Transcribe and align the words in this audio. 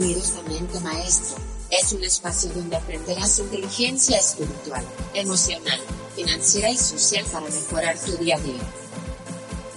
Bienvenidos 0.00 0.32
a 0.38 0.48
Mente 0.48 0.80
Maestro. 0.80 1.36
Es 1.70 1.92
un 1.92 2.02
espacio 2.02 2.48
donde 2.54 2.74
aprenderás 2.74 3.38
inteligencia 3.38 4.16
espiritual, 4.16 4.82
emocional, 5.12 5.78
financiera 6.16 6.70
y 6.70 6.78
social 6.78 7.22
para 7.30 7.44
mejorar 7.44 7.98
tu 7.98 8.12
día 8.12 8.36
a 8.36 8.40
día. 8.40 8.62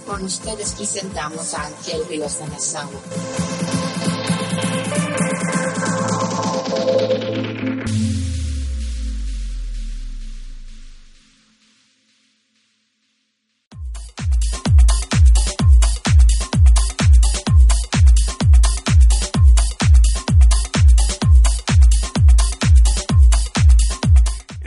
Con 0.06 0.24
ustedes 0.24 0.72
presentamos 0.72 1.52
a 1.52 1.66
Ángel 1.66 2.06
Ríos 2.08 2.38
de 2.38 2.46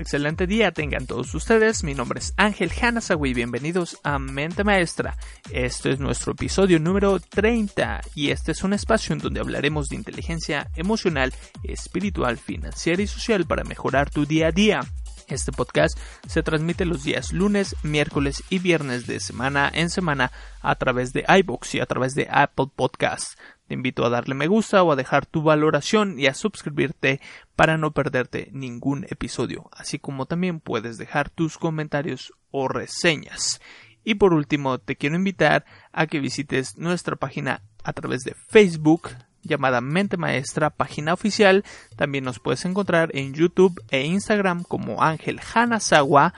excelente 0.08 0.48
día 0.48 0.72
tengan 0.72 1.06
todos 1.06 1.36
ustedes. 1.36 1.84
Mi 1.84 1.94
nombre 1.94 2.20
es 2.20 2.34
Ángel 2.38 2.72
Hanasawi. 2.72 3.34
Bienvenidos 3.34 3.98
a 4.04 4.20
Mente 4.20 4.64
Maestra. 4.64 5.18
Este 5.52 5.92
es 5.92 6.00
nuestro 6.00 6.32
episodio 6.32 6.80
número 6.80 7.20
30 7.20 8.00
y 8.16 8.32
este 8.32 8.54
es 8.54 8.64
un 8.64 8.72
espacio 8.72 9.12
en 9.12 9.20
donde 9.20 9.42
hablaremos 9.42 9.90
de 9.90 9.98
inteligencia 9.98 10.72
emocional, 10.78 11.34
espiritual, 11.62 12.38
financiera 12.38 13.02
y 13.02 13.08
social 13.08 13.46
para 13.46 13.66
mejorar 13.66 14.10
tu 14.10 14.26
día 14.26 14.48
a 14.48 14.52
día. 14.54 14.80
Este 15.28 15.52
podcast 15.52 16.00
se 16.26 16.42
transmite 16.42 16.86
los 16.86 17.04
días 17.04 17.34
lunes, 17.34 17.76
miércoles 17.84 18.46
y 18.50 18.60
viernes 18.60 19.08
de 19.08 19.20
semana 19.20 19.70
en 19.74 19.90
semana 19.90 20.32
a 20.62 20.76
través 20.76 21.12
de 21.12 21.26
iBox 21.28 21.76
y 21.76 21.82
a 21.82 21.86
través 21.86 22.16
de 22.16 22.30
Apple 22.32 22.68
Podcasts. 22.74 23.38
Te 23.68 23.74
invito 23.74 24.06
a 24.06 24.10
darle 24.10 24.34
me 24.34 24.48
gusta 24.48 24.82
o 24.84 24.92
a 24.92 24.96
dejar 24.96 25.26
tu 25.26 25.44
valoración 25.44 26.20
y 26.20 26.28
a 26.28 26.34
suscribirte 26.34 27.20
para 27.56 27.78
no 27.78 27.92
perderte 27.92 28.50
ningún 28.54 29.06
episodio, 29.10 29.70
así 29.74 30.00
como 30.00 30.26
también 30.26 30.60
puedes 30.60 30.98
dejar 30.98 31.30
tus 31.30 31.58
comentarios 31.58 32.34
o 32.52 32.68
reseñas. 32.68 33.62
Y 34.06 34.16
por 34.16 34.34
último, 34.34 34.78
te 34.78 34.96
quiero 34.96 35.18
invitar 35.18 35.66
a 35.92 36.08
que 36.08 36.22
visites 36.22 36.78
nuestra 36.78 37.18
página 37.18 37.62
a 37.84 37.92
través 37.92 38.24
de 38.24 38.36
Facebook 38.48 39.10
llamada 39.44 39.82
Mente 39.82 40.16
Maestra, 40.16 40.70
página 40.70 41.14
oficial. 41.14 41.66
También 41.96 42.24
nos 42.24 42.40
puedes 42.40 42.64
encontrar 42.64 43.10
en 43.14 43.34
YouTube 43.34 43.82
e 43.90 44.06
Instagram 44.06 44.64
como 44.64 45.04
Ángel 45.04 45.42
Hanazawa, 45.54 46.34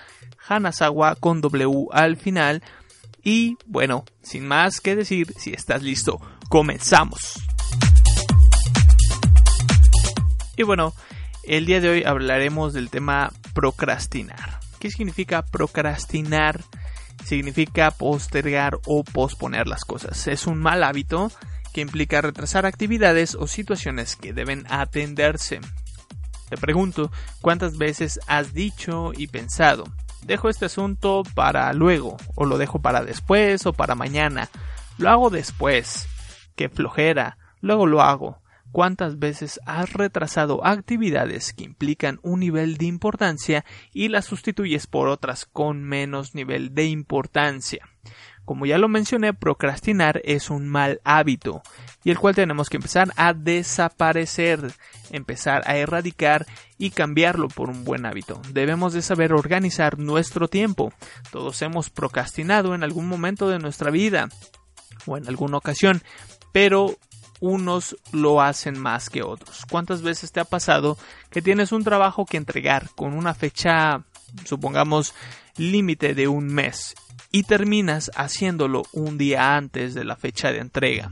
Hanazawa 0.47 1.15
con 1.15 1.41
W 1.41 1.89
al 1.91 2.17
final. 2.17 2.63
Y 3.23 3.57
bueno, 3.65 4.05
sin 4.21 4.47
más 4.47 4.81
que 4.81 4.95
decir, 4.95 5.33
si 5.37 5.51
estás 5.51 5.83
listo, 5.83 6.19
comenzamos. 6.49 7.39
Y 10.57 10.63
bueno, 10.63 10.93
el 11.43 11.65
día 11.65 11.79
de 11.79 11.89
hoy 11.89 12.03
hablaremos 12.03 12.73
del 12.73 12.89
tema 12.89 13.31
procrastinar. 13.53 14.59
¿Qué 14.79 14.91
significa 14.91 15.43
procrastinar? 15.43 16.61
Significa 17.23 17.91
postergar 17.91 18.79
o 18.85 19.03
posponer 19.03 19.67
las 19.67 19.85
cosas. 19.85 20.27
Es 20.27 20.47
un 20.47 20.57
mal 20.57 20.83
hábito 20.83 21.31
que 21.71 21.81
implica 21.81 22.21
retrasar 22.21 22.65
actividades 22.65 23.35
o 23.35 23.47
situaciones 23.47 24.15
que 24.15 24.33
deben 24.33 24.65
atenderse. 24.69 25.61
Te 26.49 26.57
pregunto, 26.57 27.11
¿cuántas 27.41 27.77
veces 27.77 28.19
has 28.25 28.53
dicho 28.53 29.11
y 29.15 29.27
pensado, 29.27 29.83
dejo 30.23 30.49
este 30.49 30.65
asunto 30.65 31.21
para 31.35 31.71
luego, 31.73 32.17
o 32.35 32.45
lo 32.45 32.57
dejo 32.57 32.81
para 32.81 33.03
después 33.03 33.67
o 33.67 33.73
para 33.73 33.93
mañana? 33.93 34.49
Lo 34.97 35.09
hago 35.09 35.29
después 35.29 36.07
qué 36.59 36.67
flojera, 36.67 37.37
luego 37.61 37.87
lo 37.87 38.01
hago. 38.01 38.41
¿Cuántas 38.73 39.17
veces 39.17 39.61
has 39.65 39.93
retrasado 39.93 40.65
actividades 40.65 41.53
que 41.53 41.63
implican 41.63 42.19
un 42.21 42.41
nivel 42.41 42.75
de 42.75 42.85
importancia 42.85 43.63
y 43.93 44.09
las 44.09 44.25
sustituyes 44.25 44.85
por 44.85 45.07
otras 45.07 45.45
con 45.45 45.85
menos 45.85 46.35
nivel 46.35 46.75
de 46.75 46.87
importancia? 46.87 47.87
Como 48.43 48.65
ya 48.65 48.77
lo 48.77 48.89
mencioné, 48.89 49.33
procrastinar 49.33 50.21
es 50.25 50.49
un 50.49 50.67
mal 50.67 50.99
hábito 51.05 51.61
y 52.03 52.11
el 52.11 52.19
cual 52.19 52.35
tenemos 52.35 52.69
que 52.69 52.75
empezar 52.75 53.07
a 53.15 53.33
desaparecer, 53.33 54.59
empezar 55.11 55.63
a 55.65 55.77
erradicar 55.77 56.45
y 56.77 56.89
cambiarlo 56.89 57.47
por 57.47 57.69
un 57.69 57.85
buen 57.85 58.05
hábito. 58.05 58.41
Debemos 58.51 58.91
de 58.91 59.01
saber 59.01 59.31
organizar 59.31 59.97
nuestro 59.97 60.49
tiempo. 60.49 60.91
Todos 61.31 61.61
hemos 61.61 61.89
procrastinado 61.89 62.75
en 62.75 62.83
algún 62.83 63.07
momento 63.07 63.47
de 63.47 63.59
nuestra 63.59 63.91
vida 63.91 64.27
o 65.05 65.17
en 65.17 65.27
alguna 65.27 65.57
ocasión, 65.57 66.01
pero 66.51 66.97
unos 67.39 67.95
lo 68.11 68.41
hacen 68.41 68.77
más 68.79 69.09
que 69.09 69.23
otros. 69.23 69.65
¿Cuántas 69.69 70.01
veces 70.01 70.31
te 70.31 70.39
ha 70.39 70.45
pasado 70.45 70.97
que 71.29 71.41
tienes 71.41 71.71
un 71.71 71.83
trabajo 71.83 72.25
que 72.25 72.37
entregar 72.37 72.89
con 72.95 73.13
una 73.13 73.33
fecha, 73.33 74.03
supongamos, 74.45 75.13
límite 75.57 76.13
de 76.13 76.27
un 76.27 76.47
mes 76.47 76.95
y 77.31 77.43
terminas 77.43 78.11
haciéndolo 78.15 78.83
un 78.91 79.17
día 79.17 79.55
antes 79.55 79.93
de 79.93 80.03
la 80.03 80.15
fecha 80.15 80.51
de 80.51 80.59
entrega? 80.59 81.11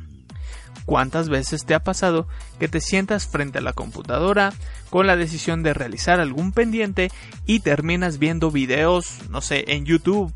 ¿Cuántas 0.86 1.28
veces 1.28 1.66
te 1.66 1.76
ha 1.76 1.84
pasado 1.84 2.28
que 2.60 2.70
te 2.70 2.80
sientas 2.80 3.28
frente 3.28 3.58
a 3.58 3.62
la 3.62 3.74
computadora 3.74 4.54
con 4.90 5.06
la 5.06 5.18
decisión 5.18 5.62
de 5.62 5.74
realizar 5.74 6.22
algún 6.22 6.54
pendiente 6.54 7.12
y 7.46 7.60
terminas 7.60 8.20
viendo 8.20 8.52
videos, 8.52 9.20
no 9.30 9.42
sé, 9.42 9.66
en 9.68 9.86
YouTube 9.86 10.34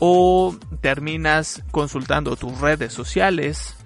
o 0.00 0.56
terminas 0.80 1.62
consultando 1.70 2.34
tus 2.34 2.60
redes 2.60 2.92
sociales 2.92 3.76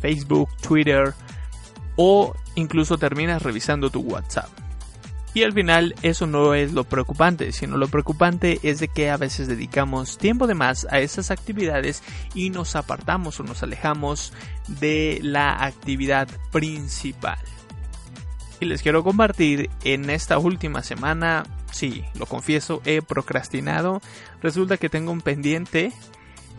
Facebook, 0.00 0.48
Twitter 0.60 1.14
o 1.96 2.34
incluso 2.54 2.98
terminas 2.98 3.42
revisando 3.42 3.90
tu 3.90 4.00
WhatsApp. 4.00 4.48
Y 5.36 5.42
al 5.42 5.52
final 5.52 5.94
eso 6.00 6.26
no 6.26 6.54
es 6.54 6.72
lo 6.72 6.84
preocupante, 6.84 7.52
sino 7.52 7.76
lo 7.76 7.88
preocupante 7.88 8.58
es 8.62 8.80
de 8.80 8.88
que 8.88 9.10
a 9.10 9.18
veces 9.18 9.48
dedicamos 9.48 10.16
tiempo 10.16 10.46
de 10.46 10.54
más 10.54 10.86
a 10.90 11.00
esas 11.00 11.30
actividades 11.30 12.02
y 12.34 12.48
nos 12.48 12.74
apartamos 12.74 13.38
o 13.38 13.42
nos 13.42 13.62
alejamos 13.62 14.32
de 14.66 15.20
la 15.22 15.62
actividad 15.62 16.26
principal. 16.52 17.38
Y 18.60 18.64
les 18.64 18.80
quiero 18.80 19.04
compartir 19.04 19.68
en 19.84 20.08
esta 20.08 20.38
última 20.38 20.82
semana, 20.82 21.42
sí, 21.70 22.02
lo 22.18 22.24
confieso, 22.24 22.80
he 22.86 23.02
procrastinado. 23.02 24.00
Resulta 24.40 24.78
que 24.78 24.88
tengo 24.88 25.12
un 25.12 25.20
pendiente 25.20 25.92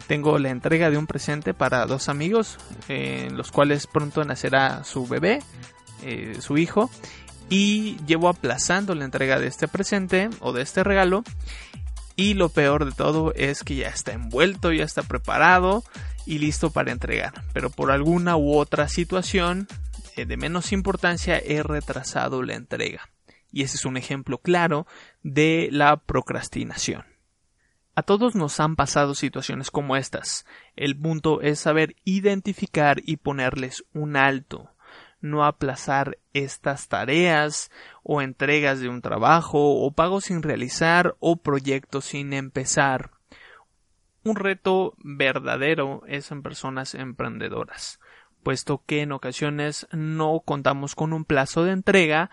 tengo 0.07 0.39
la 0.39 0.49
entrega 0.49 0.89
de 0.89 0.97
un 0.97 1.05
presente 1.05 1.53
para 1.53 1.85
dos 1.85 2.09
amigos, 2.09 2.57
en 2.87 3.37
los 3.37 3.51
cuales 3.51 3.87
pronto 3.87 4.23
nacerá 4.23 4.83
su 4.83 5.05
bebé, 5.05 5.43
eh, 6.03 6.37
su 6.39 6.57
hijo, 6.57 6.89
y 7.49 7.97
llevo 8.05 8.29
aplazando 8.29 8.95
la 8.95 9.05
entrega 9.05 9.39
de 9.39 9.47
este 9.47 9.67
presente 9.67 10.29
o 10.39 10.53
de 10.53 10.63
este 10.63 10.83
regalo. 10.83 11.23
Y 12.15 12.33
lo 12.33 12.49
peor 12.49 12.85
de 12.85 12.93
todo 12.93 13.33
es 13.35 13.63
que 13.63 13.75
ya 13.75 13.89
está 13.89 14.13
envuelto, 14.13 14.71
ya 14.71 14.83
está 14.83 15.03
preparado 15.03 15.83
y 16.25 16.39
listo 16.39 16.71
para 16.71 16.91
entregar. 16.91 17.43
Pero 17.53 17.69
por 17.69 17.91
alguna 17.91 18.37
u 18.37 18.55
otra 18.55 18.87
situación 18.87 19.67
eh, 20.15 20.25
de 20.25 20.37
menos 20.37 20.71
importancia 20.71 21.37
he 21.37 21.61
retrasado 21.61 22.41
la 22.41 22.55
entrega. 22.55 23.09
Y 23.51 23.63
ese 23.63 23.77
es 23.77 23.85
un 23.85 23.97
ejemplo 23.97 24.39
claro 24.39 24.87
de 25.21 25.69
la 25.71 25.97
procrastinación. 25.97 27.05
A 27.97 28.03
todos 28.03 28.35
nos 28.35 28.59
han 28.59 28.75
pasado 28.75 29.15
situaciones 29.15 29.71
como 29.71 29.95
estas. 29.95 30.45
El 30.75 30.95
punto 30.95 31.41
es 31.41 31.59
saber 31.59 31.95
identificar 32.03 33.01
y 33.03 33.17
ponerles 33.17 33.85
un 33.91 34.15
alto, 34.15 34.69
no 35.19 35.43
aplazar 35.43 36.19
estas 36.31 36.89
tareas 36.89 37.71
o 38.03 38.21
entregas 38.21 38.81
de 38.81 38.87
un 38.87 39.01
trabajo 39.01 39.81
o 39.83 39.91
pagos 39.93 40.25
sin 40.25 40.43
realizar 40.43 41.15
o 41.19 41.37
proyectos 41.37 42.05
sin 42.05 42.33
empezar. 42.33 43.09
Un 44.23 44.35
reto 44.35 44.93
verdadero 44.99 46.03
es 46.05 46.29
en 46.29 46.43
personas 46.43 46.93
emprendedoras, 46.93 47.99
puesto 48.43 48.83
que 48.85 49.01
en 49.01 49.11
ocasiones 49.11 49.87
no 49.91 50.43
contamos 50.45 50.93
con 50.93 51.13
un 51.13 51.25
plazo 51.25 51.63
de 51.63 51.71
entrega 51.71 52.29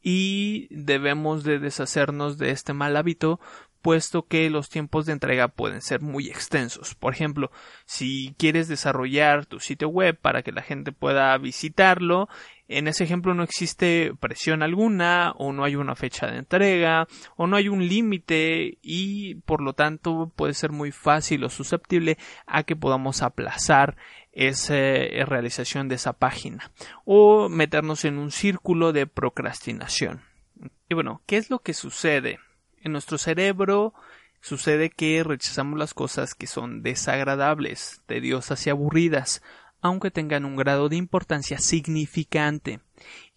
y 0.00 0.68
debemos 0.70 1.42
de 1.42 1.58
deshacernos 1.58 2.38
de 2.38 2.50
este 2.50 2.74
mal 2.74 2.96
hábito 2.96 3.40
puesto 3.82 4.26
que 4.26 4.50
los 4.50 4.68
tiempos 4.68 5.06
de 5.06 5.12
entrega 5.12 5.48
pueden 5.48 5.80
ser 5.80 6.00
muy 6.00 6.28
extensos. 6.28 6.94
Por 6.94 7.12
ejemplo, 7.12 7.50
si 7.86 8.34
quieres 8.38 8.68
desarrollar 8.68 9.46
tu 9.46 9.60
sitio 9.60 9.88
web 9.88 10.18
para 10.18 10.42
que 10.42 10.52
la 10.52 10.62
gente 10.62 10.92
pueda 10.92 11.36
visitarlo, 11.38 12.28
en 12.68 12.86
ese 12.86 13.04
ejemplo 13.04 13.34
no 13.34 13.42
existe 13.42 14.12
presión 14.20 14.62
alguna 14.62 15.32
o 15.36 15.52
no 15.52 15.64
hay 15.64 15.74
una 15.74 15.96
fecha 15.96 16.28
de 16.28 16.38
entrega 16.38 17.08
o 17.36 17.46
no 17.46 17.56
hay 17.56 17.68
un 17.68 17.88
límite 17.88 18.78
y 18.80 19.36
por 19.46 19.60
lo 19.60 19.72
tanto 19.72 20.32
puede 20.36 20.54
ser 20.54 20.70
muy 20.70 20.92
fácil 20.92 21.42
o 21.44 21.48
susceptible 21.48 22.16
a 22.46 22.62
que 22.62 22.76
podamos 22.76 23.22
aplazar 23.22 23.96
esa 24.32 24.74
realización 24.74 25.88
de 25.88 25.96
esa 25.96 26.12
página 26.12 26.70
o 27.04 27.48
meternos 27.48 28.04
en 28.04 28.18
un 28.18 28.30
círculo 28.30 28.92
de 28.92 29.06
procrastinación. 29.06 30.22
Y 30.88 30.94
bueno, 30.94 31.22
¿qué 31.26 31.36
es 31.36 31.50
lo 31.50 31.60
que 31.60 31.74
sucede? 31.74 32.38
En 32.80 32.92
nuestro 32.92 33.18
cerebro 33.18 33.94
sucede 34.40 34.90
que 34.90 35.22
rechazamos 35.22 35.78
las 35.78 35.94
cosas 35.94 36.34
que 36.34 36.46
son 36.46 36.82
desagradables, 36.82 38.02
tediosas 38.06 38.66
y 38.66 38.70
aburridas, 38.70 39.42
aunque 39.82 40.10
tengan 40.10 40.44
un 40.44 40.56
grado 40.56 40.88
de 40.88 40.96
importancia 40.96 41.58
significante, 41.58 42.80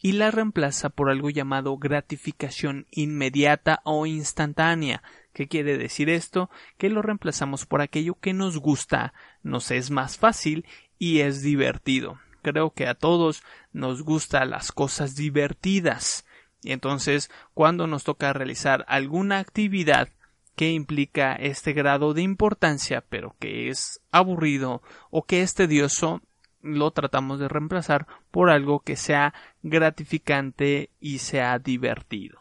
y 0.01 0.13
las 0.13 0.33
reemplaza 0.33 0.89
por 0.89 1.09
algo 1.09 1.29
llamado 1.29 1.77
gratificación 1.77 2.85
inmediata 2.91 3.81
o 3.85 4.05
instantánea. 4.05 5.03
¿Qué 5.33 5.47
quiere 5.47 5.77
decir 5.77 6.09
esto? 6.09 6.49
Que 6.77 6.89
lo 6.89 7.01
reemplazamos 7.01 7.65
por 7.65 7.81
aquello 7.81 8.15
que 8.15 8.33
nos 8.33 8.57
gusta, 8.57 9.13
nos 9.41 9.71
es 9.71 9.89
más 9.89 10.17
fácil 10.17 10.65
y 10.99 11.21
es 11.21 11.41
divertido. 11.41 12.19
Creo 12.41 12.71
que 12.71 12.87
a 12.87 12.93
todos 12.93 13.41
nos 13.71 14.03
gustan 14.03 14.49
las 14.49 14.71
cosas 14.71 15.15
divertidas. 15.15 16.25
Y 16.63 16.71
entonces, 16.71 17.29
cuando 17.53 17.87
nos 17.87 18.03
toca 18.03 18.33
realizar 18.33 18.85
alguna 18.87 19.39
actividad 19.39 20.09
que 20.55 20.71
implica 20.71 21.33
este 21.33 21.73
grado 21.73 22.13
de 22.13 22.21
importancia, 22.21 23.03
pero 23.09 23.35
que 23.39 23.69
es 23.69 24.01
aburrido 24.11 24.81
o 25.09 25.23
que 25.23 25.41
es 25.41 25.55
tedioso, 25.55 26.21
lo 26.61 26.91
tratamos 26.91 27.39
de 27.39 27.47
reemplazar 27.47 28.07
por 28.31 28.49
algo 28.49 28.79
que 28.79 28.95
sea 28.95 29.33
gratificante 29.61 30.89
y 30.99 31.19
sea 31.19 31.59
divertido. 31.59 32.39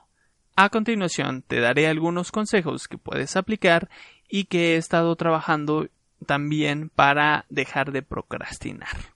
A 0.55 0.69
continuación, 0.69 1.43
te 1.43 1.61
daré 1.61 1.89
algunos 1.89 2.31
consejos 2.31 2.87
que 2.87 2.99
puedes 2.99 3.37
aplicar 3.37 3.89
y 4.29 4.45
que 4.45 4.75
he 4.75 4.77
estado 4.77 5.17
trabajando 5.17 5.89
también 6.27 6.91
para 6.91 7.47
dejar 7.49 7.91
de 7.93 8.03
procrastinar. 8.03 9.13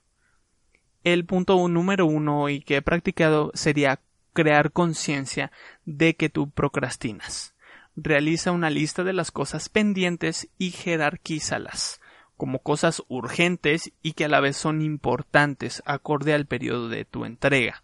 El 1.03 1.25
punto 1.25 1.65
número 1.67 2.05
uno 2.05 2.49
y 2.49 2.59
que 2.59 2.77
he 2.77 2.81
practicado 2.81 3.51
sería 3.53 3.99
crear 4.37 4.71
conciencia 4.71 5.51
de 5.85 6.15
que 6.15 6.29
tú 6.29 6.51
procrastinas. 6.51 7.55
Realiza 7.95 8.51
una 8.51 8.69
lista 8.69 9.03
de 9.03 9.11
las 9.11 9.31
cosas 9.31 9.67
pendientes 9.67 10.47
y 10.59 10.69
jerarquízalas 10.69 11.99
como 12.35 12.59
cosas 12.59 13.01
urgentes 13.07 13.91
y 14.03 14.13
que 14.13 14.25
a 14.25 14.27
la 14.27 14.39
vez 14.39 14.55
son 14.55 14.83
importantes 14.83 15.81
acorde 15.87 16.35
al 16.35 16.45
periodo 16.45 16.87
de 16.87 17.03
tu 17.03 17.25
entrega. 17.25 17.83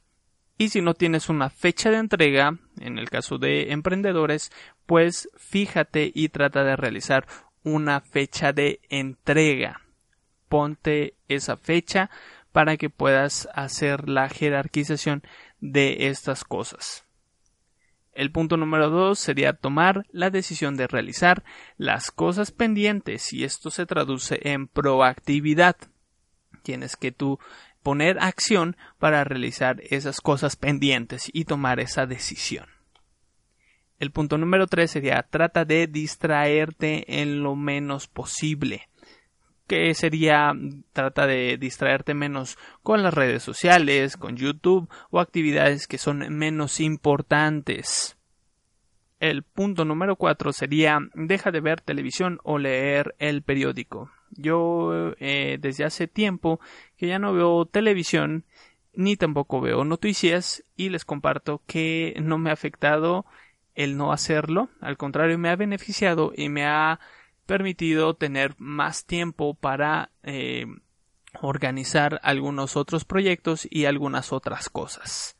Y 0.60 0.70
si 0.70 0.84
no 0.84 0.94
tienes 0.94 1.28
una 1.28 1.50
fecha 1.50 1.90
de 1.90 1.98
entrega, 1.98 2.60
en 2.80 3.00
el 3.00 3.10
caso 3.10 3.40
de 3.40 3.72
emprendedores, 3.72 4.52
pues 4.86 5.28
fíjate 5.36 6.12
y 6.14 6.30
trata 6.30 6.64
de 6.64 6.76
realizar 6.76 7.26
una 7.64 8.00
fecha 8.00 8.54
de 8.54 8.80
entrega. 8.90 9.82
Ponte 10.50 11.16
esa 11.28 11.58
fecha 11.58 12.12
para 12.52 12.78
que 12.78 12.92
puedas 12.92 13.50
hacer 13.56 14.08
la 14.08 14.30
jerarquización 14.30 15.24
de 15.64 16.08
estas 16.10 16.44
cosas. 16.44 17.06
El 18.12 18.32
punto 18.32 18.58
número 18.58 18.90
dos 18.90 19.18
sería 19.18 19.54
tomar 19.54 20.06
la 20.12 20.30
decisión 20.30 20.76
de 20.76 20.88
realizar 20.88 21.44
las 21.78 22.12
cosas 22.12 22.52
pendientes 22.52 23.32
y 23.32 23.46
esto 23.46 23.72
se 23.72 23.86
traduce 23.86 24.40
en 24.44 24.68
proactividad. 24.68 25.78
Tienes 26.64 26.98
que 26.98 27.12
tú 27.12 27.40
poner 27.82 28.20
acción 28.20 28.76
para 29.00 29.24
realizar 29.24 29.82
esas 29.90 30.20
cosas 30.20 30.58
pendientes 30.58 31.30
y 31.32 31.46
tomar 31.46 31.80
esa 31.80 32.06
decisión. 32.06 32.68
El 34.00 34.12
punto 34.12 34.38
número 34.38 34.68
tres 34.68 34.92
sería 34.92 35.24
trata 35.24 35.64
de 35.64 35.88
distraerte 35.88 37.22
en 37.22 37.42
lo 37.42 37.56
menos 37.56 38.08
posible 38.08 38.90
que 39.74 39.94
sería 39.96 40.54
trata 40.92 41.26
de 41.26 41.58
distraerte 41.58 42.14
menos 42.14 42.60
con 42.84 43.02
las 43.02 43.12
redes 43.12 43.42
sociales, 43.42 44.18
con 44.18 44.38
YouTube 44.38 44.88
o 45.10 45.20
actividades 45.20 45.88
que 45.88 45.98
son 45.98 46.20
menos 46.30 46.80
importantes. 46.80 48.16
El 49.20 49.42
punto 49.42 49.84
número 49.84 50.16
cuatro 50.16 50.54
sería 50.54 51.00
deja 51.16 51.50
de 51.50 51.60
ver 51.60 51.82
televisión 51.82 52.40
o 52.44 52.60
leer 52.60 53.16
el 53.18 53.42
periódico. 53.42 54.12
Yo 54.30 55.14
eh, 55.18 55.58
desde 55.60 55.86
hace 55.86 56.08
tiempo 56.08 56.60
que 56.96 57.08
ya 57.08 57.18
no 57.18 57.34
veo 57.34 57.66
televisión 57.66 58.46
ni 58.94 59.16
tampoco 59.16 59.60
veo 59.60 59.86
noticias 59.86 60.64
y 60.76 60.90
les 60.90 61.04
comparto 61.04 61.64
que 61.66 62.14
no 62.22 62.38
me 62.38 62.52
ha 62.52 62.54
afectado 62.54 63.26
el 63.74 63.98
no 63.98 64.12
hacerlo, 64.12 64.70
al 64.82 64.98
contrario 64.98 65.40
me 65.40 65.50
ha 65.50 65.56
beneficiado 65.56 66.32
y 66.36 66.50
me 66.50 66.64
ha 66.68 67.00
permitido 67.46 68.16
tener 68.16 68.56
más 68.58 69.06
tiempo 69.06 69.54
para 69.54 70.12
eh, 70.24 70.66
organizar 71.42 72.20
algunos 72.24 72.78
otros 72.78 73.06
proyectos 73.06 73.68
y 73.70 73.86
algunas 73.86 74.32
otras 74.32 74.70
cosas. 74.70 75.38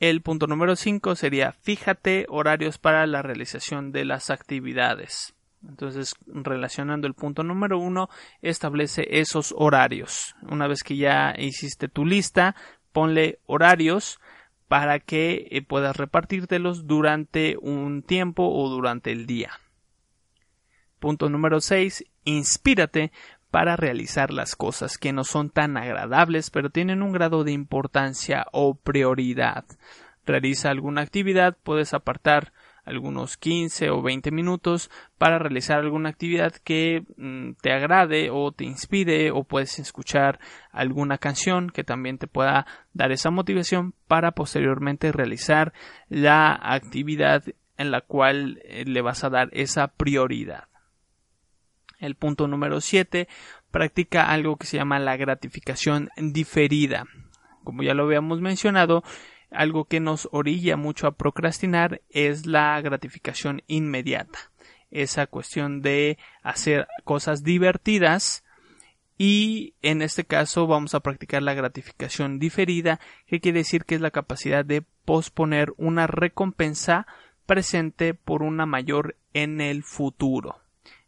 El 0.00 0.22
punto 0.22 0.46
número 0.46 0.76
5 0.76 1.16
sería 1.16 1.52
fíjate 1.52 2.26
horarios 2.28 2.78
para 2.78 3.06
la 3.06 3.22
realización 3.22 3.90
de 3.90 4.04
las 4.04 4.30
actividades. 4.30 5.34
Entonces, 5.66 6.14
relacionando 6.26 7.08
el 7.08 7.14
punto 7.14 7.42
número 7.42 7.78
1, 7.80 8.08
establece 8.42 9.18
esos 9.18 9.52
horarios. 9.56 10.36
Una 10.42 10.68
vez 10.68 10.84
que 10.84 10.96
ya 10.96 11.34
hiciste 11.36 11.88
tu 11.88 12.06
lista, 12.06 12.54
ponle 12.92 13.40
horarios 13.46 14.20
para 14.68 15.00
que 15.00 15.48
eh, 15.50 15.62
puedas 15.62 15.96
repartírtelos 15.96 16.86
durante 16.86 17.56
un 17.60 18.02
tiempo 18.02 18.48
o 18.48 18.68
durante 18.68 19.10
el 19.10 19.26
día. 19.26 19.50
Punto 20.98 21.28
número 21.28 21.60
6. 21.60 22.04
Inspírate 22.24 23.12
para 23.50 23.76
realizar 23.76 24.32
las 24.32 24.56
cosas 24.56 24.98
que 24.98 25.12
no 25.12 25.24
son 25.24 25.50
tan 25.50 25.76
agradables 25.76 26.50
pero 26.50 26.70
tienen 26.70 27.02
un 27.02 27.12
grado 27.12 27.44
de 27.44 27.52
importancia 27.52 28.46
o 28.52 28.74
prioridad. 28.74 29.64
Realiza 30.26 30.70
alguna 30.70 31.00
actividad, 31.00 31.56
puedes 31.62 31.94
apartar 31.94 32.52
algunos 32.84 33.36
15 33.36 33.90
o 33.90 34.02
20 34.02 34.30
minutos 34.30 34.90
para 35.18 35.38
realizar 35.38 35.78
alguna 35.78 36.08
actividad 36.08 36.52
que 36.52 37.04
mm, 37.16 37.52
te 37.60 37.72
agrade 37.72 38.30
o 38.30 38.52
te 38.52 38.64
inspire 38.64 39.30
o 39.30 39.44
puedes 39.44 39.78
escuchar 39.78 40.40
alguna 40.72 41.18
canción 41.18 41.70
que 41.70 41.84
también 41.84 42.18
te 42.18 42.26
pueda 42.26 42.66
dar 42.92 43.12
esa 43.12 43.30
motivación 43.30 43.94
para 44.06 44.32
posteriormente 44.32 45.12
realizar 45.12 45.72
la 46.08 46.58
actividad 46.60 47.44
en 47.76 47.90
la 47.90 48.00
cual 48.00 48.60
eh, 48.64 48.84
le 48.86 49.00
vas 49.02 49.22
a 49.24 49.30
dar 49.30 49.48
esa 49.52 49.88
prioridad. 49.88 50.64
El 51.98 52.14
punto 52.14 52.46
número 52.46 52.80
7 52.80 53.28
practica 53.70 54.30
algo 54.30 54.56
que 54.56 54.66
se 54.66 54.76
llama 54.76 54.98
la 54.98 55.16
gratificación 55.16 56.10
diferida. 56.16 57.06
Como 57.64 57.82
ya 57.82 57.94
lo 57.94 58.04
habíamos 58.04 58.40
mencionado, 58.40 59.02
algo 59.50 59.86
que 59.86 60.00
nos 60.00 60.28
orilla 60.32 60.76
mucho 60.76 61.06
a 61.06 61.16
procrastinar 61.16 62.00
es 62.10 62.46
la 62.46 62.80
gratificación 62.80 63.62
inmediata. 63.66 64.38
Esa 64.90 65.26
cuestión 65.26 65.82
de 65.82 66.18
hacer 66.42 66.86
cosas 67.04 67.42
divertidas 67.42 68.44
y 69.18 69.74
en 69.82 70.00
este 70.00 70.24
caso 70.24 70.66
vamos 70.68 70.94
a 70.94 71.00
practicar 71.00 71.42
la 71.42 71.54
gratificación 71.54 72.38
diferida, 72.38 73.00
que 73.26 73.40
quiere 73.40 73.58
decir 73.58 73.84
que 73.84 73.96
es 73.96 74.00
la 74.00 74.12
capacidad 74.12 74.64
de 74.64 74.82
posponer 75.04 75.74
una 75.76 76.06
recompensa 76.06 77.06
presente 77.44 78.14
por 78.14 78.42
una 78.42 78.64
mayor 78.64 79.16
en 79.34 79.60
el 79.60 79.82
futuro. 79.82 80.60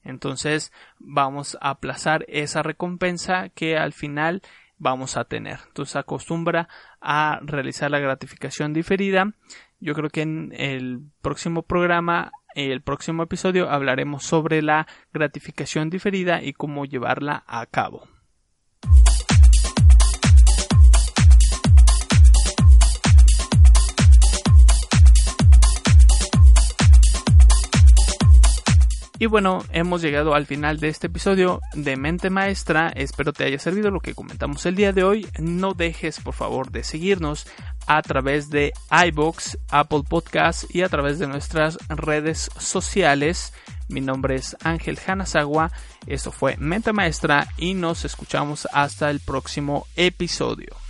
Entonces 0.05 0.73
vamos 0.99 1.57
a 1.61 1.71
aplazar 1.71 2.25
esa 2.29 2.63
recompensa 2.63 3.49
que 3.51 3.77
al 3.77 3.93
final 3.93 4.43
vamos 4.79 5.17
a 5.17 5.25
tener. 5.25 5.61
Entonces 5.69 5.97
acostumbra 5.97 6.69
a 7.01 7.41
realizar 7.43 7.91
la 7.91 8.01
gratificación 8.01 8.73
diferida. 8.73 9.33
Yo 9.79 9.95
creo 9.95 10.11
que 10.11 10.23
en 10.23 10.53
el 10.57 11.03
próximo 11.23 11.63
programa, 11.63 12.33
el 12.55 12.83
próximo 12.83 13.23
episodio, 13.23 13.71
hablaremos 13.71 14.25
sobre 14.25 14.63
la 14.63 14.87
gratificación 15.13 15.91
diferida 15.91 16.43
y 16.43 16.53
cómo 16.53 16.85
llevarla 16.85 17.45
a 17.47 17.65
cabo. 17.67 18.09
Y 29.21 29.27
bueno, 29.27 29.63
hemos 29.71 30.01
llegado 30.01 30.35
al 30.35 30.47
final 30.47 30.81
de 30.81 30.89
este 30.89 31.09
episodio 31.09 31.61
de 31.75 31.99
Mente 31.99 32.31
Maestra. 32.31 32.89
Espero 32.89 33.35
te 33.35 33.45
haya 33.45 33.59
servido 33.59 33.91
lo 33.91 34.01
que 34.01 34.15
comentamos 34.15 34.65
el 34.65 34.77
día 34.77 34.95
de 34.95 35.05
hoy. 35.05 35.29
No 35.39 35.75
dejes 35.75 36.19
por 36.21 36.33
favor 36.33 36.71
de 36.71 36.85
seguirnos 36.85 37.47
a 37.87 38.01
través 38.01 38.49
de 38.49 38.73
iBox, 39.09 39.59
Apple 39.69 40.05
Podcasts 40.09 40.67
y 40.75 40.81
a 40.81 40.89
través 40.89 41.19
de 41.19 41.27
nuestras 41.27 41.77
redes 41.91 42.51
sociales. 42.59 43.53
Mi 43.91 44.01
nombre 44.01 44.37
es 44.37 44.57
Ángel 44.65 44.99
Hanasagua. 45.07 45.71
Esto 46.07 46.33
fue 46.33 46.57
Mente 46.57 46.95
Maestra 46.95 47.47
y 47.59 47.75
nos 47.75 48.07
escuchamos 48.07 48.67
hasta 48.73 49.11
el 49.11 49.21
próximo 49.21 49.87
episodio. 49.97 50.90